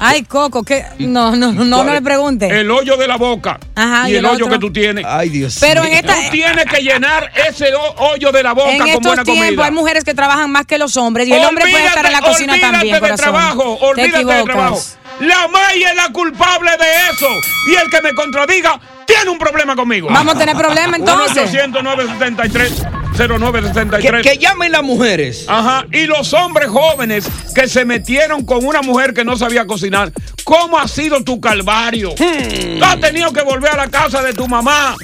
[0.03, 2.47] Ay, Coco, que no, no, no, no le pregunte.
[2.47, 5.05] El hoyo de la boca Ajá, y, y el, el hoyo que tú tienes.
[5.07, 8.71] Ay, Dios Pero en esta- Tú tienes que llenar ese ho- hoyo de la boca
[8.71, 9.65] En con estos buena tiempos comida.
[9.65, 12.17] hay mujeres que trabajan más que los hombres y el hombre puede estar en la
[12.19, 13.17] Olvídate- cocina olvídate también, de corazón.
[13.23, 14.43] trabajo, Te olvídate de equivocas.
[14.45, 14.81] trabajo.
[15.21, 17.27] La May es la culpable de eso.
[17.67, 20.07] Y el que me contradiga tiene un problema conmigo.
[20.09, 21.53] Vamos a tener problema, entonces.
[21.53, 24.01] 1-800-973-0973.
[24.01, 25.45] Que, que llamen las mujeres.
[25.47, 30.11] Ajá, y los hombres jóvenes que se metieron con una mujer que no sabía cocinar.
[30.43, 32.15] ¿Cómo ha sido tu calvario?
[32.15, 34.95] Tú has tenido que volver a la casa de tu mamá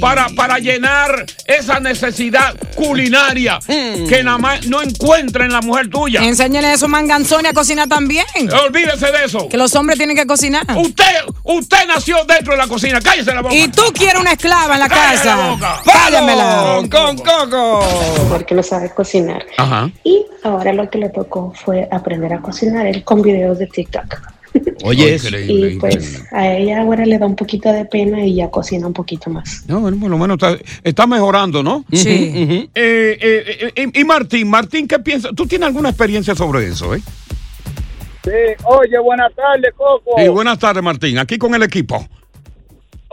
[0.00, 6.22] para, para llenar esa necesidad culinaria que nada más no encuentra en la mujer tuya.
[6.22, 8.24] Enséñale a esos manganzones a cocinar también.
[8.66, 9.48] Olvídese de eso.
[9.48, 10.64] Que los hombres tienen que cocinar.
[10.76, 11.04] Usted,
[11.44, 13.00] usted nació dentro de la cocina.
[13.00, 13.54] Cállese la boca.
[13.54, 15.48] Y tú quieres una esclava en la Cállate la casa.
[15.50, 15.80] boca.
[15.84, 16.82] Cállamela.
[16.90, 17.86] Con Coco.
[18.28, 19.44] Porque no sabe cocinar.
[19.56, 19.90] Ajá.
[20.04, 24.35] Y ahora lo que le tocó fue aprender a cocinar él con videos de TikTok.
[24.82, 28.86] Oye, Y pues a ella ahora le da un poquito de pena y ya cocina
[28.86, 29.64] un poquito más.
[29.66, 31.84] No, bueno, por lo menos está, está mejorando, ¿no?
[31.92, 32.68] Sí.
[32.74, 35.32] Eh, eh, eh, y Martín, Martín, ¿qué piensas?
[35.34, 37.02] ¿Tú tienes alguna experiencia sobre eso, eh?
[38.24, 38.30] Sí,
[38.64, 40.16] oye, buenas tardes, Coco.
[40.18, 41.18] Sí, buenas tardes, Martín.
[41.18, 42.06] Aquí con el equipo.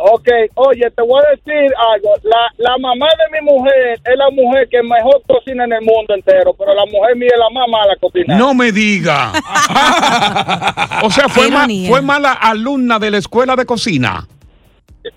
[0.06, 2.10] Ok, oye, te voy a decir algo.
[2.24, 6.14] La, la mamá de mi mujer es la mujer que mejor cocina en el mundo
[6.14, 8.44] entero, pero la mujer mía es la más mala cocinando.
[8.46, 9.32] No me diga.
[11.04, 14.28] o sea, fue, ma- fue mala alumna de la escuela de cocina.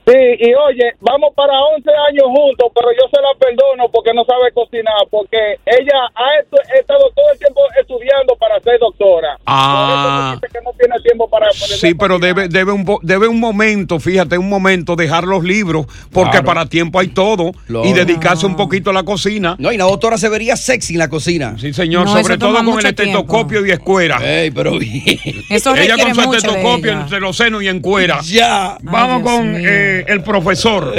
[0.07, 4.24] Sí, y oye, vamos para 11 años juntos, pero yo se la perdono porque no
[4.24, 9.37] sabe cocinar, porque ella ha estado todo el tiempo estudiando para ser doctora.
[9.47, 10.39] Ah.
[10.41, 14.39] que no tiene tiempo para Sí, pero debe, debe, un, po- debe un momento, fíjate,
[14.39, 16.47] un momento dejar los libros, porque Claro.
[16.47, 17.51] para tiempo hay todo,
[17.85, 19.57] y dedicarse un poquito a la cocina.
[19.59, 21.57] No, y la doctora se vería sexy en la cocina.
[21.59, 24.18] Sí, señor, sobre todo con el estetoscopio y escuera.
[24.22, 25.18] Ey, pero bien.
[25.51, 28.20] Eso Ella con su estetoscopio entre los senos y en cuera.
[28.22, 28.76] Ya.
[28.83, 29.95] Vamos con mío.
[30.01, 30.92] Eh, el profesor.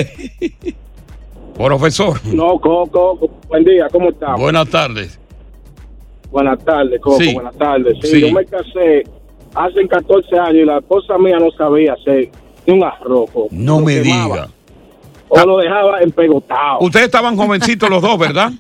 [1.56, 2.20] profesor.
[2.26, 4.38] No, Coco, buen día, ¿cómo estás?
[4.40, 5.20] Buenas tardes.
[6.32, 7.34] Buenas tardes, Coco, Sí.
[7.34, 7.98] buenas tardes.
[8.02, 8.22] Sí, Sí.
[8.22, 9.04] yo me casé
[9.56, 12.30] hace 14 años y la esposa mía no sabía hacer
[12.66, 13.30] ni un arroz.
[13.32, 13.48] Coco.
[13.52, 14.36] No me quemaba.
[14.36, 14.48] diga.
[15.30, 16.80] O lo dejaba empegotado.
[16.82, 18.52] Ustedes estaban jovencitos los dos, ¿verdad?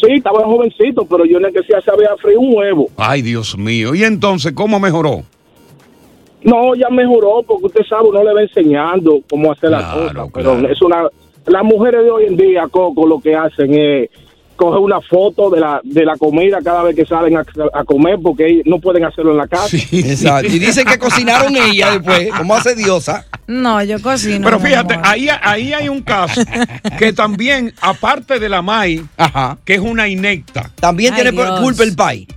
[0.00, 2.88] Sí, estaba jovencito, pero yo en que sí sabía freír un huevo.
[2.96, 3.94] Ay, Dios mío.
[3.94, 5.22] ¿Y entonces cómo mejoró?
[6.42, 10.28] No, ya mejoró porque usted sabe, uno le va enseñando cómo hacer las cosas.
[10.32, 11.02] Pero es una,
[11.46, 14.10] las mujeres de hoy en día, Coco, lo que hacen es
[14.56, 18.18] coger una foto de la, de la comida cada vez que salen a, a comer
[18.22, 19.74] porque ellos no pueden hacerlo en la casa.
[19.92, 20.48] Exacto.
[20.48, 23.24] Y dicen que cocinaron ella después, como hace diosa.
[23.46, 24.44] No, yo cocino.
[24.44, 26.42] Pero fíjate, ahí, ahí hay un caso
[26.98, 29.02] que también, aparte de la MAI,
[29.64, 30.70] que es una inecta.
[30.78, 31.60] También Ay, tiene Dios.
[31.60, 32.28] culpa el PAI.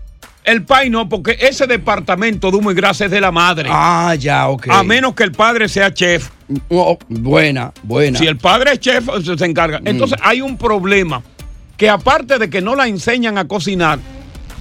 [0.44, 3.70] El PAI no, porque ese departamento de humo y grasa es de la madre.
[3.72, 4.68] Ah, ya, ok.
[4.70, 6.30] A menos que el padre sea chef.
[6.70, 8.20] Oh, buena, buena.
[8.20, 9.80] Si el padre es chef, se, encarga.
[9.80, 9.88] Mm.
[9.88, 11.24] Entonces hay un problema
[11.78, 14.00] que aparte de que no la enseñan a cocinar,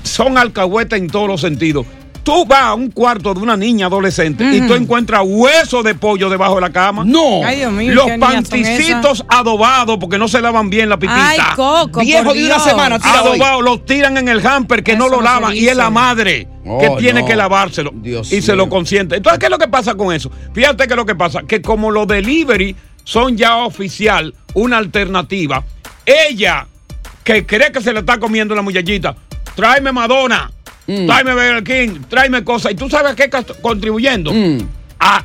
[0.05, 1.87] son alcahuetas en todos los sentidos.
[2.23, 6.31] Tú vas a un cuarto de una niña adolescente y tú encuentras hueso de pollo
[6.31, 7.03] debajo de la cama.
[7.05, 7.45] No.
[7.45, 10.99] Ay, Dios mío, Los ¿qué niñas son panticitos adobados porque no se lavan bien la
[10.99, 11.29] pipita.
[11.31, 12.99] Ay, Coco, Viejo por de una semana.
[13.03, 15.91] Adobados, los tiran en el hamper que no Eso lo no lavan y es la
[15.91, 17.27] madre que Oh, tiene no.
[17.27, 19.17] que lavárselo Dios y se lo consiente.
[19.17, 20.31] Entonces, ¿qué es lo que pasa con eso?
[20.55, 25.65] Fíjate que lo que pasa, que como los delivery son ya oficial, una alternativa,
[26.07, 26.69] ella
[27.25, 29.17] que cree que se le está comiendo la muchachita,
[29.57, 30.53] tráeme Madonna,
[30.87, 31.07] Mm.
[31.07, 32.73] tráeme Burger King, tráeme cosas.
[32.73, 34.33] ¿Y tú sabes qué está contribuyendo?
[34.33, 34.59] Mm.
[34.99, 35.25] A,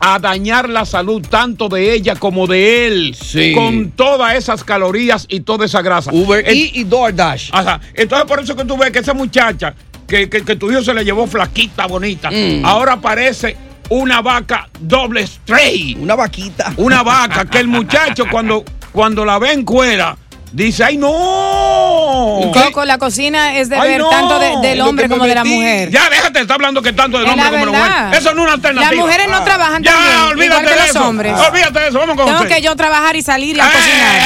[0.00, 3.16] a dañar la salud tanto de ella como de él.
[3.20, 3.52] Sí.
[3.54, 6.10] Con todas esas calorías y toda esa grasa.
[6.12, 7.50] Uber Eats y DoorDash.
[7.52, 7.80] Ajá.
[7.94, 9.74] Entonces, por eso que tú ves que esa muchacha
[10.06, 12.64] que, que- que tu hijo se le llevó flaquita, bonita, Mm.
[12.64, 13.56] ahora parece
[13.88, 15.96] una vaca doble straight.
[15.98, 16.72] Una vaquita.
[16.76, 20.16] Una vaca que el muchacho cuando, cuando la ve en cuera
[20.64, 22.50] dice, ¡ay no!
[22.52, 24.08] Coco, la cocina es deber no.
[24.10, 25.90] tanto de- del hombre como de la mujer.
[25.90, 28.18] Ya déjate, está hablando que tanto del Es hombre la como de la mujer.
[28.18, 28.90] Eso no es una alternativa.
[28.92, 31.08] Las mujeres no trabajan ya, también, olvídate igual que de los eso.
[31.08, 31.32] hombres.
[31.50, 32.54] Olvídate de eso, vamos con Tengo José.
[32.54, 33.68] que yo trabajar y salir y a Eh,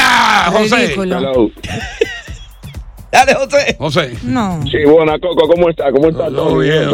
[0.03, 0.63] ah, cocinar.
[0.63, 0.77] José.
[0.87, 1.51] Ridículo.
[3.13, 3.77] Dale, José.
[3.79, 4.17] José.
[4.23, 4.63] No.
[4.71, 5.91] Sí, buena, Coco, ¿cómo está?
[5.91, 6.27] ¿Cómo está?
[6.29, 6.91] Todo bien,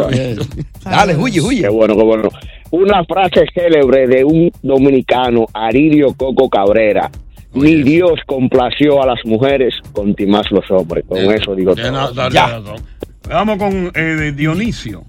[0.83, 1.61] Dale, huye, huye.
[1.61, 2.29] Qué bueno, qué bueno.
[2.71, 7.11] Una frase célebre de un dominicano, Aridio Coco Cabrera.
[7.61, 11.05] Ni Dios complació a las mujeres, con más los hombres.
[11.07, 12.29] Con eso digo Ya, no, todo.
[12.29, 12.81] dale.
[13.29, 15.03] Vamos con eh, Dionisio.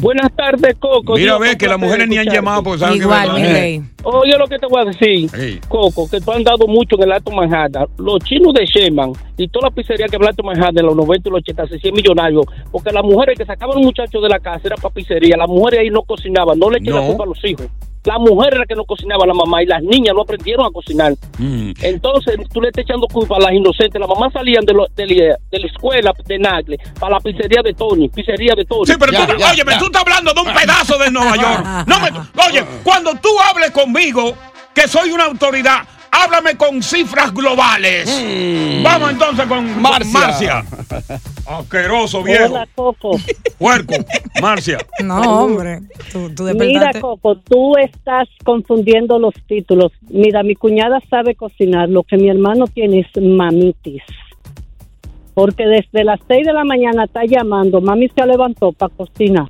[0.00, 1.14] Buenas tardes, Coco.
[1.14, 3.82] Mira, Dios, ve que las mujeres ni han llamado porque saben Igual, que mi rey.
[4.02, 5.58] Oye, lo que te voy a decir, Sí.
[5.68, 7.86] Coco, que tú has dado mucho en el Alto Manhattan.
[7.96, 11.28] Los chinos de Sheman y toda la pizzería que habla Alto Manhattan en los 90
[11.30, 12.44] y los 80 se hacían millonarios.
[12.70, 15.34] Porque las mujeres que sacaban a los muchachos de la casa era para pizzería.
[15.38, 17.06] Las mujeres ahí no cocinaban, no le la No.
[17.06, 17.66] culpa a los hijos.
[18.04, 21.14] Las mujeres eran que no cocinaban la mamá y las niñas no aprendieron a cocinar.
[21.38, 21.72] Mm.
[21.80, 23.98] Entonces tú le estás echando culpa a las inocentes.
[23.98, 27.62] Las mamás salían de, lo- de, la- de la escuela de Nagle para la pizzería
[27.62, 28.86] de Tony, pizzería de Tony.
[28.86, 31.64] Sí, pero tú, óyeme, tú estás hablando de un pedazo de Nueva York.
[31.86, 32.08] No me,
[32.48, 34.34] oye, cuando tú hables conmigo,
[34.74, 35.78] que soy una autoridad,
[36.22, 38.08] háblame con cifras globales.
[38.82, 39.80] Vamos entonces con con
[40.12, 40.64] Marcia.
[41.46, 42.46] Asqueroso, viejo.
[42.46, 43.16] Hola, Coco.
[43.58, 43.94] Puerco,
[44.40, 44.78] Marcia.
[45.02, 45.80] No, hombre.
[46.12, 46.90] Tú, tú Mira.
[47.00, 49.92] Coco, tú estás confundiendo los títulos.
[50.08, 51.88] Mira, mi cuñada sabe cocinar.
[51.88, 54.02] Lo que mi hermano tiene es mamitis.
[55.34, 57.80] Porque desde las 6 de la mañana está llamando.
[57.80, 59.48] Mami se levantó para cocinar.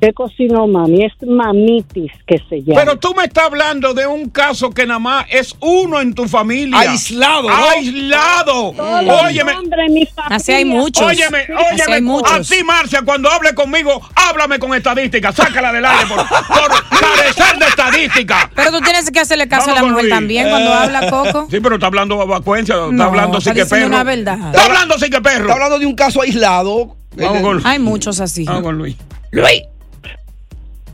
[0.00, 1.04] ¿Qué cocinó mami?
[1.04, 2.80] Es mamitis que se llama.
[2.80, 6.28] Pero tú me estás hablando de un caso que nada más es uno en tu
[6.28, 6.78] familia.
[6.80, 7.54] Aislado, ¿no?
[7.70, 8.72] Aislado.
[8.76, 9.52] Todos los Óyeme.
[9.54, 10.08] mi familia.
[10.26, 11.06] Así hay muchos.
[11.06, 12.30] Óyeme, Así hay óyeme, muchos.
[12.32, 17.58] a ti, Marcia, cuando hable conmigo, háblame con estadística, sácala del aire por, por carecer
[17.58, 18.50] de estadística.
[18.54, 20.14] Pero tú tienes que hacerle caso Vamos a la mujer Luis.
[20.14, 21.48] también cuando habla Coco.
[21.50, 23.86] Sí, pero está hablando vacuencia, está No, hablando sí que perro.
[23.86, 24.38] una verdad.
[24.50, 25.40] Está hablando sí que perro.
[25.42, 26.96] Está hablando de un caso aislado.
[27.16, 28.44] Vamos con, Hay muchos así.
[28.44, 28.96] vamos con Luis.
[29.30, 29.62] Luis.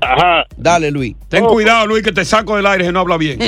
[0.03, 0.44] Ajá.
[0.57, 1.14] Dale, Luis.
[1.28, 3.38] Ten cuidado, Luis, que te saco del aire si no habla bien.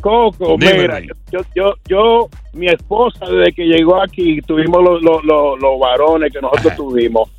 [0.00, 1.10] Coco, Dime, mira, Luis.
[1.32, 6.30] yo, yo, yo, mi esposa desde que llegó aquí, tuvimos los, los, los, los varones
[6.30, 7.30] que nosotros tuvimos.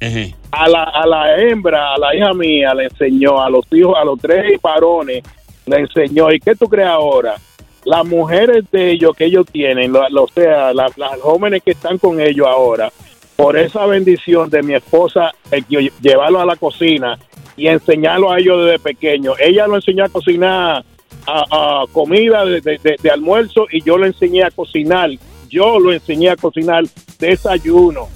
[0.52, 4.04] A la, a la hembra, a la hija mía, le enseñó, a los hijos, a
[4.04, 5.24] los tres varones,
[5.68, 6.32] le enseñó.
[6.32, 7.36] ¿Y qué tú crees ahora?
[7.84, 11.72] Las mujeres de ellos que ellos tienen, lo, lo- o sea, la- las jóvenes que
[11.72, 12.92] están con ellos ahora,
[13.36, 17.20] por esa bendición de mi esposa, el que llevarlo a la cocina
[17.58, 19.34] y enseñarlo a ellos desde pequeño.
[19.40, 20.84] Ella lo enseñó a cocinar
[21.28, 21.44] a,
[21.82, 25.10] a comida de, de- de almuerzo y yo lo enseñé a cocinar.
[25.50, 26.84] Yo lo enseñé a cocinar
[27.20, 28.08] desayuno.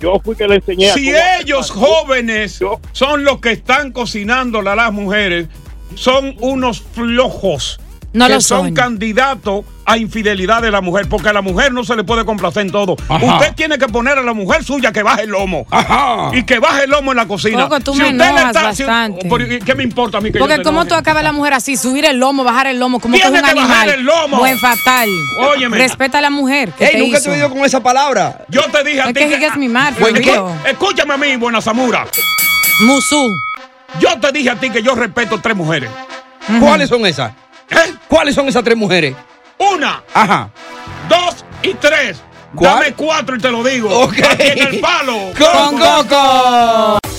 [0.00, 2.60] Yo fui que le enseñé a Si cómo hacer ellos jóvenes
[2.92, 5.48] son los que están cocinando a las mujeres,
[5.94, 7.80] son unos flojos.
[8.14, 8.74] No que lo son son.
[8.74, 12.62] candidatos a infidelidad de la mujer, porque a la mujer no se le puede complacer
[12.64, 12.96] en todo.
[13.08, 13.24] Ajá.
[13.26, 15.66] Usted tiene que poner a la mujer suya que baje el lomo.
[16.32, 17.64] Y que baje el lomo en la cocina.
[17.64, 18.38] Coco, tú Si me usted le
[18.74, 19.28] si- bastante.
[19.28, 20.88] pero, ¿y ¿Qué me importa a mí que yo Porque como enoje?
[20.90, 23.40] tú acabas la mujer así, subir el lomo, bajar el lomo, como que es Tiene
[23.40, 23.98] un que bajar animal.
[23.98, 24.36] el lomo.
[24.38, 25.08] Buen fatal.
[25.52, 25.76] Óyeme.
[25.76, 26.70] Respeta a la mujer.
[26.72, 27.24] que Ey, te nunca hizo.
[27.24, 28.44] te he oído con esa palabra.
[28.48, 29.92] Yo te dije a Es ti que es mi mar.
[30.66, 32.06] Escúchame a mí, buena Zamura.
[32.86, 33.32] Musú.
[34.00, 35.90] Yo te dije a ti que yo respeto tres mujeres.
[36.60, 37.32] ¿Cuáles son esas?
[37.70, 37.94] ¿Eh?
[38.08, 39.14] ¿Cuáles son esas tres mujeres?
[39.58, 40.50] Una, Ajá.
[41.08, 42.20] dos y tres.
[42.54, 42.74] ¿Cuál?
[42.74, 43.88] Dame cuatro y te lo digo.
[44.00, 44.14] Ok.
[44.30, 45.32] Aquí en el palo.
[45.36, 46.98] Con Coco.